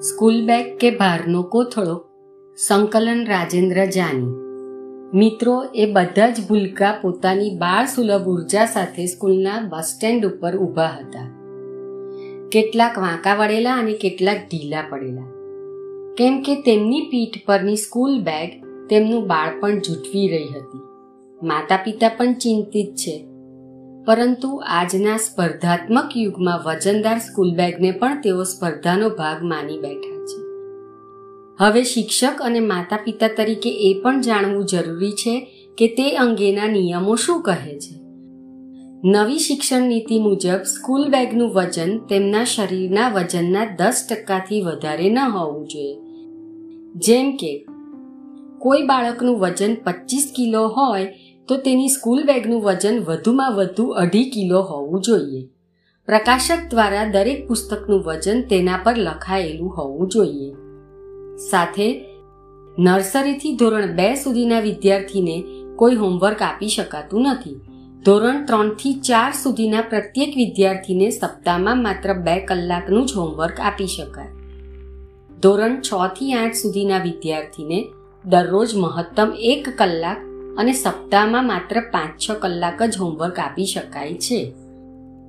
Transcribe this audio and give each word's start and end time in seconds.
School 0.00 0.46
bag 0.46 0.76
કે 0.76 0.90
ભારનો 0.90 1.42
કોથળો? 1.42 2.04
સંકલન 2.56 3.26
રાજેન્દ્ર 3.26 3.84
જાની. 3.84 4.26
મિત્રો, 5.18 5.64
એ 5.74 5.92
બધા 5.92 6.30
જ 6.30 6.48
ભૂલકા 6.48 6.98
પોતાની 7.02 7.50
બાળ 7.50 7.86
સુલભ 7.86 8.28
ઊર્જા 8.28 8.64
સાથે 8.64 9.06
સ્કૂલના 9.06 9.66
બસ 9.68 9.84
સ્ટેન્ડ 9.84 10.26
ઉપર 10.26 10.56
ઊભા 10.56 10.86
હતા. 10.86 11.30
કેટલાક 12.52 12.98
વાંકા 12.98 13.34
વળેલા 13.34 13.74
અને 13.74 13.92
કેટલાક 13.92 14.36
ઢીલા 14.36 14.84
પડેલા. 14.90 15.22
કેમ 16.14 16.42
કે 16.42 16.62
તેમની 16.62 17.00
પીઠ 17.00 17.46
પરની 17.46 17.76
સ્કૂલ 17.76 18.20
બેગ 18.20 18.64
તેમનું 18.88 19.26
બાળપણ 19.26 19.78
જૂઠવી 19.78 20.28
રહી 20.28 20.44
હતી. 20.44 20.78
માતા 21.46 21.76
પિતા 21.76 22.08
પણ 22.08 22.32
ચિંતિત 22.32 22.94
છે. 22.94 23.29
પરંતુ 24.04 24.62
આજના 24.66 25.16
સ્પર્ધાત્મક 25.16 26.16
યુગમાં 26.16 26.60
વજનદાર 26.66 27.18
સ્કૂલ 27.18 27.54
બેગને 27.54 27.90
પણ 27.90 28.20
તેઓ 28.20 28.42
સ્પર્ધાનો 28.42 29.08
ભાગ 29.08 29.42
માની 29.42 29.78
બેઠા 29.78 30.24
છે. 30.24 30.40
હવે 31.58 31.82
શિક્ષક 31.82 32.42
અને 32.42 32.60
માતા 32.60 32.96
પિતા 32.96 33.28
તરીકે 33.28 33.70
એ 33.70 34.00
પણ 34.02 34.20
જાણવું 34.20 34.64
જરૂરી 34.64 35.12
છે 35.12 35.46
કે 35.78 35.86
તે 35.86 36.16
અંગેના 36.16 36.66
નિયમો 36.66 37.14
શું 37.14 37.42
કહે 37.42 37.78
છે. 37.78 38.00
નવી 39.04 39.38
શિક્ષણ 39.38 39.82
નીતિ 39.82 40.18
મુજબ 40.18 40.62
સ્કૂલ 40.62 41.08
બેગનું 41.08 41.50
વજન 41.50 41.98
તેમના 41.98 42.44
શરીરના 42.44 43.08
વજનના 43.08 43.64
દસ 43.64 44.06
ટકાથી 44.10 44.62
વધારે 44.62 45.10
ન 45.10 45.18
હોવું 45.18 45.68
જોઈએ. 45.68 45.96
જેમ 46.94 47.36
કે, 47.36 47.66
કોઈ 48.58 48.82
બાળકનું 48.82 49.38
વજન 49.38 49.74
પચીસ 49.74 50.32
કિલો 50.36 50.68
હોય 50.68 51.14
તો 51.50 51.56
તેની 51.56 51.88
સ્કૂલ 51.88 52.22
બેગનું 52.22 52.62
વજન 52.62 53.04
વધુમાં 53.04 53.52
વધુ 53.52 53.86
અઢી 53.86 54.30
કિલો 54.30 54.60
હોવું 54.60 55.00
જોઈએ. 55.00 55.48
પ્રકાશક 56.06 56.70
દ્વારા 56.70 57.04
દરેક 57.04 57.48
પુસ્તકનું 57.48 58.00
વજન 58.00 58.42
તેના 58.42 58.80
પર 58.84 58.96
લખાયેલું 58.96 59.76
હોવું 59.76 60.08
જોઈએ. 60.08 60.54
સાથે, 61.50 62.04
નર્સરીથી 62.78 63.56
ધોરણ 63.56 63.86
બે 63.86 64.14
સુધીના 64.14 64.60
વિદ્યાર્થીને 64.60 65.44
કોઈ 65.76 65.94
હોમવર્ક 65.94 66.42
આપી 66.42 66.68
શકાતું 66.68 67.22
નથી. 67.22 67.60
ધોરણ 68.04 68.44
ત્રણથી 68.44 68.94
ચાર 68.94 69.32
સુધીના 69.42 69.80
પ્રત્યેક 69.80 70.36
વિદ્યાર્થીને 70.36 71.10
સપ્તાહમાં 71.10 71.82
માત્ર 71.82 72.12
બે 72.12 72.40
કલાકનું 72.40 73.06
જ 73.06 73.12
હોમવર્ક 73.16 73.60
આપી 73.60 73.86
શકાય. 73.86 74.28
ધોરણ 75.42 75.80
છ 75.80 76.14
થી 76.18 76.32
આઠ 76.32 76.54
સુધીના 76.54 76.98
વિદ્યાર્થીને 76.98 77.88
દરરોજ 78.24 78.68
મહત્તમ 78.74 79.32
એક 79.38 79.68
કલાક 79.68 80.29
અને 80.58 80.72
સપ્તાહમાં 80.72 81.46
માત્ર 81.46 81.80
પાંચ 81.80 82.30
છ 82.30 82.30
કલાક 82.30 82.82
જ 82.82 82.98
હોમવર્ક 82.98 83.38
આપી 83.38 83.64
શકાય 83.64 84.14
છે. 84.14 84.52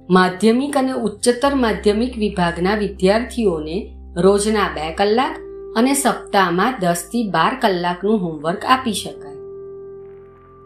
માધ્યમિક 0.09 0.77
અને 0.77 0.91
ઉચ્ચતર 0.91 1.55
માધ્યમિક 1.55 2.17
વિભાગના 2.17 2.75
વિદ્યાર્થીઓને 2.75 3.95
રોજના 4.15 4.67
બે 4.67 4.93
કલાક 4.93 5.37
અને 5.77 5.93
સપ્તાહમાં 5.93 6.75
દસથી 6.79 7.29
બાર 7.29 7.57
કલાકનું 7.61 8.19
હોમવર્ક 8.19 8.65
આપી 8.65 8.93
શકાય. 8.93 9.31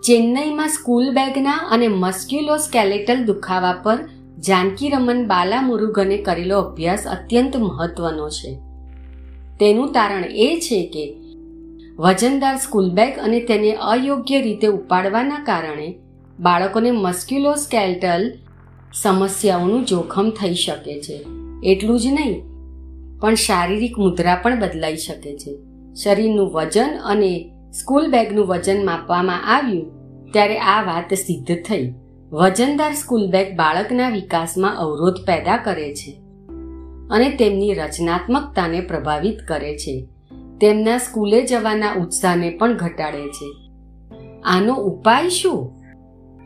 ચેન્નઈમાં 0.03 0.69
સ્કૂલ 0.69 1.09
બેગના 1.09 1.51
અને 1.51 1.87
મસ્ક્યુલોસ્કેલેટલ 1.87 3.23
દુખાવા 3.23 3.73
પર 3.73 3.99
જાનકી 4.39 4.89
રમન 4.89 5.25
બાલા 5.25 5.61
મુરુગને 5.61 6.17
કરેલો 6.17 6.61
અભ્યાસ 6.61 7.07
અત્યંત 7.07 7.57
મહત્વનો 7.57 8.29
છે. 8.29 8.55
તેનું 9.59 9.91
તારણ 9.91 10.23
એ 10.23 10.59
છે 10.59 10.85
કે 10.87 11.15
વજનદાર 11.99 12.57
સ્કૂલ 12.57 12.89
બેગ 12.91 13.19
અને 13.19 13.39
તેને 13.39 13.71
અયોગ્ય 13.73 14.41
રીતે 14.41 14.67
ઉપાડવાના 14.67 15.43
કારણે 15.43 15.95
બાળકોને 16.39 16.91
મસ્ક્યુલોસ્કેલ્ટલ 16.91 18.33
સમસ્યાઓનું 18.93 19.85
જોખમ 19.85 20.29
થઈ 20.29 20.53
શકે 20.53 21.01
છે. 21.01 21.25
એટલું 21.63 21.99
જ 21.99 22.07
નહીં, 22.07 22.41
પણ 23.19 23.35
શારીરિક 23.35 23.97
મુદ્રા 23.97 24.35
પણ 24.35 24.59
બદલાઈ 24.59 24.95
શકે 24.95 25.37
છે. 25.37 25.53
શરીરનું 25.93 26.51
વજન 26.51 26.97
અને 27.03 27.51
સ્કૂલ 27.71 28.07
બેગનું 28.11 28.45
વજન 28.45 28.85
માપવામાં 28.85 29.45
આવ્યું 29.55 29.85
ત્યારે 30.31 30.59
આ 30.59 30.81
વાત 30.83 31.13
સિદ્ધ 31.13 31.53
થઈ. 31.63 31.93
વજનદાર 32.31 32.93
સ્કૂલ 32.93 33.27
બેગ 33.27 33.55
બાળકના 33.55 34.09
વિકાસમાં 34.09 34.77
અવરોધ 34.77 35.21
પેદા 35.27 35.57
કરે 35.57 35.93
છે 35.93 36.11
અને 37.09 37.29
તેમની 37.29 37.73
રચનાત્મકતાને 37.73 38.81
પ્રભાવિત 38.81 39.39
કરે 39.47 39.77
છે. 39.77 39.95
તેમના 40.61 40.97
સ્કૂલે 40.97 41.45
જવાના 41.45 41.93
ઉત્સાહને 41.93 42.49
પણ 42.49 42.77
ઘટાડે 42.77 43.27
છે. 43.27 43.53
આનો 44.43 44.73
ઉપાય 44.73 45.29
શું? 45.29 45.71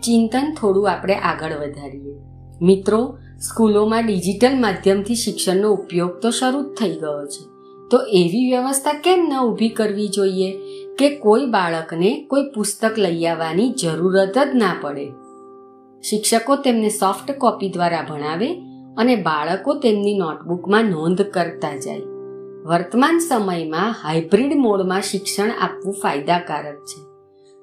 ચિંતન 0.01 0.55
થોડું 0.59 0.91
આપણે 0.91 1.15
આગળ 1.15 1.51
વધારીએ. 1.53 2.15
મિત્રો, 2.61 3.17
સ્કૂલોમાં 3.39 4.05
ડિજિટલ 4.05 4.59
માધ્યમથી 4.59 5.15
શિક્ષણનો 5.15 5.71
ઉપયોગ 5.71 6.19
તો 6.19 6.29
શરૂ 6.29 6.61
જ 6.61 6.77
થઈ 6.77 6.91
ગયો 6.91 7.25
છે. 7.25 7.45
તો 7.91 7.97
એવી 7.97 8.49
વ્યવસ્થા 8.49 8.93
કેમ 8.93 9.29
ન 9.33 9.43
ઊભી 9.43 9.69
કરવી 9.69 10.07
જોઈએ 10.07 10.51
કે 10.99 11.17
કોઈ 11.17 11.45
બાળકને 11.45 12.25
કોઈ 12.29 12.43
પુસ્તક 12.55 12.99
લઈ 12.99 13.25
આવવાની 13.25 13.69
જરૂરત 13.69 14.37
જ 14.37 14.55
ના 14.55 14.75
પડે? 14.81 15.05
શિક્ષકો 16.01 16.55
તેમને 16.55 16.89
સોફ્ટ 16.89 17.31
કોપી 17.31 17.69
દ્વારા 17.69 18.05
ભણાવે 18.09 18.53
અને 18.97 19.15
બાળકો 19.15 19.73
તેમની 19.73 20.17
નોટબુકમાં 20.17 20.85
નોંધ 20.85 21.21
કરતા 21.21 21.77
જાય. 21.77 22.08
વર્તમાન 22.65 23.19
સમયમાં 23.19 23.91
હાઇબ્રિડ 23.91 24.57
મોડમાં 24.57 25.01
શિક્ષણ 25.01 25.51
આપવું 25.61 25.93
ફાયદાકારક 25.93 26.75
છે. 26.75 27.01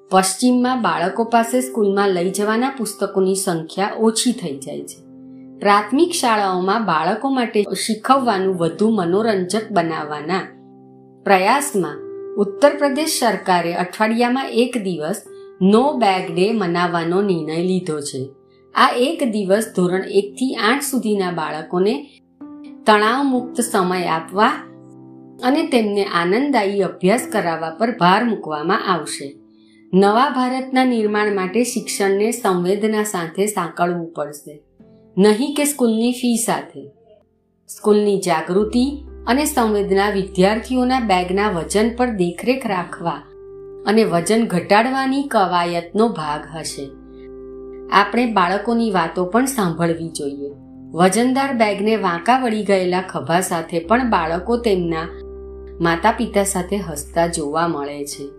પશ્ચિમમાં 0.09 0.81
બાળકો 0.81 1.23
પાસે 1.23 1.61
સ્કૂલમાં 1.61 2.09
લઈ 2.09 2.31
જવાના 2.31 2.69
પુસ્તકોની 2.69 3.35
સંખ્યા 3.35 3.91
ઓછી 3.97 4.31
થઈ 4.31 4.57
જાય 4.57 4.81
છે. 4.81 5.01
પ્રાથમિક 5.59 6.11
શાળાઓમાં 6.11 6.85
બાળકો 6.85 7.29
માટે 7.29 7.63
શીખવવાનું 7.63 8.55
વધુ 8.55 8.89
મનોરંજક 8.89 9.71
બનાવવાના 9.71 10.41
પ્રયાસમાં 11.23 11.97
ઉત્તર 12.35 12.77
પ્રદેશ 12.77 13.19
સરકારે 13.19 13.73
અઠવાડિયામાં 13.73 14.49
એક 14.49 14.77
દિવસ 14.83 15.21
નો 15.61 15.93
બેગ 15.93 16.35
ડે 16.35 16.53
મનાવવાનો 16.53 17.21
નિર્ણય 17.21 17.63
લીધો 17.63 17.99
છે. 17.99 18.29
આ 18.75 18.89
એક 18.97 19.31
દિવસ 19.31 19.73
ધોરણ 19.75 20.03
એકથી 20.03 20.55
આઠ 20.55 20.81
સુધીના 20.81 21.31
બાળકોને 21.31 22.09
તણાવ 22.85 23.23
મુક્ત 23.23 23.61
સમય 23.61 24.07
આપવા 24.07 24.51
અને 25.43 25.67
તેમને 25.67 26.05
આનંદદાયી 26.05 26.81
અભ્યાસ 26.81 27.27
કરાવવા 27.31 27.69
પર 27.69 27.91
ભાર 27.91 28.23
મૂકવામાં 28.23 28.93
આવશે. 28.93 29.35
નવા 29.93 30.29
ભારતના 30.29 30.85
નિર્માણ 30.85 31.35
માટે 31.35 31.63
શિક્ષણને 31.63 32.31
સંવેદના 32.31 33.03
સાથે 33.03 33.45
સાંકળવું 33.45 34.13
પડશે. 34.13 34.61
નહીં 35.17 35.55
કે 35.55 35.65
સ્કૂલની 35.65 36.11
ફી 36.11 36.35
સાથે. 36.35 36.91
સ્કૂલની 37.67 38.17
જાગૃતિ 38.19 39.05
અને 39.27 39.45
સંવેદના 39.45 40.09
વિદ્યાર્થીઓના 40.09 40.99
બેગના 40.99 41.49
વજન 41.49 41.95
પર 41.95 42.07
દેખરેખ 42.07 42.67
રાખવા 42.67 43.21
અને 43.87 44.03
વજન 44.03 44.45
ઘટાડવાની 44.45 45.23
કવાયતનો 45.23 46.09
ભાગ 46.09 46.57
હશે. 46.57 46.89
આપણે 47.91 48.25
બાળકોની 48.25 48.91
વાતો 48.91 49.25
પણ 49.25 49.45
સાંભળવી 49.45 50.09
જોઈએ. 50.09 50.51
વજનદાર 50.91 51.53
બેગને 51.53 51.95
વાંકા 51.95 52.39
વળી 52.39 52.63
ગયેલા 52.63 53.01
ખભા 53.01 53.41
સાથે 53.41 53.79
પણ 53.79 54.09
બાળકો 54.09 54.57
તેમના 54.57 55.26
માતા 55.81 56.11
પિતા 56.11 56.43
સાથે 56.43 56.77
હસતા 56.77 57.27
જોવા 57.27 57.67
મળે 57.67 58.05
છે. 58.05 58.29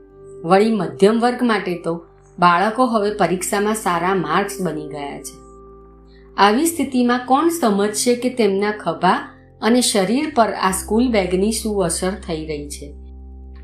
વળી 0.45 0.77
મધ્યમ 0.77 1.21
વર્ગ 1.21 1.43
માટે 1.43 1.75
તો 1.75 2.05
બાળકો 2.39 2.87
હવે 2.87 3.11
પરીક્ષામાં 3.11 3.75
સારા 3.75 4.15
માર્ક્સ 4.15 4.63
બની 4.63 4.89
ગયા 4.89 5.23
છે. 5.23 5.49
આવી 6.37 6.67
સ્થિતિમાં 6.67 7.21
કોણ 7.27 7.49
સમજશે 7.49 8.15
કે 8.15 8.29
તેમના 8.29 8.71
ખભા 8.71 9.35
અને 9.63 9.81
શરીર 9.81 10.33
પર 10.35 10.53
આ 10.53 10.71
સ્કૂલ 10.71 11.09
બેગની 11.09 11.53
શું 11.53 11.85
અસર 11.85 12.11
થઈ 12.11 12.47
રહી 12.47 12.69
છે? 12.69 12.95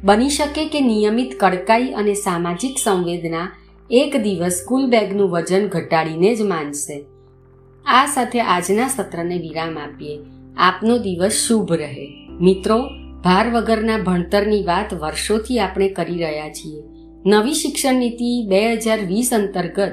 બની 0.05 0.29
શકે 0.29 0.69
કે 0.69 0.81
નિયમિત 0.81 1.35
કડકાઈ 1.41 1.89
અને 1.89 2.15
સામાજિક 2.15 2.77
સંવેદના 2.85 3.53
એક 3.91 4.17
દિવસ 4.17 4.53
સ્કૂલ 4.53 4.87
બેગનું 4.87 5.31
વજન 5.31 5.69
ઘટાડીને 5.69 6.35
જ 6.35 6.43
માનશે. 6.43 7.05
આ 7.87 8.07
સાથે 8.07 8.41
આજના 8.41 8.89
સત્રને 8.89 9.39
વિરામ 9.39 9.79
આપીએ. 9.79 10.19
આપનો 10.57 10.99
દિવસ 10.99 11.33
શુભ 11.33 11.73
રહે. 11.73 12.29
મિત્રો 12.41 12.89
ભાર 13.25 13.51
વગરના 13.51 13.99
ભણતરની 13.99 14.63
વાત 14.63 14.95
વર્ષોથી 14.95 15.59
આપણે 15.59 15.89
કરી 15.89 16.19
રહ્યા 16.19 16.49
છીએ. 16.49 16.83
નવી 17.27 17.55
શિક્ષણ 17.55 17.95
નીતિ 17.95 18.47
બે 18.49 18.73
હજાર 18.73 18.99
વીસ 18.99 19.35
અંતર્ગત 19.35 19.93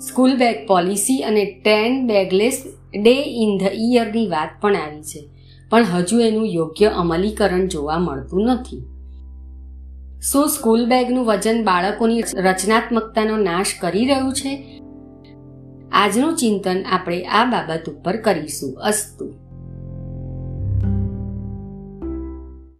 સ્કૂલ 0.00 0.36
બેગ 0.36 0.66
પોલિસી 0.66 1.18
અને 1.18 1.44
ten 1.64 2.06
bagless 2.06 2.62
day 3.02 3.22
in 3.24 3.58
the 3.58 3.62
ઇયરની 3.74 4.26
વાત 4.26 4.48
પણ 4.60 4.76
આવી 4.76 5.02
છે. 5.02 5.28
પણ 5.70 5.82
હજુ 5.82 6.20
એનું 6.20 6.46
યોગ્ય 6.46 6.86
અમલીકરણ 6.86 7.66
જોવા 7.66 7.98
મળતું 7.98 8.42
નથી. 8.42 8.82
શું 10.20 10.48
સ્કૂલ 10.48 10.86
બેગનું 10.86 11.26
વજન 11.26 11.64
બાળકોની 11.64 12.20
રચનાત્મકતાનો 12.20 13.36
નાશ 13.36 13.66
કરી 13.80 14.06
રહ્યું 14.06 14.32
છે? 14.32 14.80
આજનું 15.92 16.36
ચિંતન 16.36 16.84
આપણે 16.92 17.24
આ 17.24 17.44
બાબત 17.44 17.90
ઉપર 17.90 18.16
કરીશું 18.16 18.74
અસ્તુ. 18.74 19.39